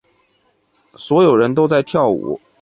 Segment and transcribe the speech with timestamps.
[0.95, 2.41] 所有人都在跳舞。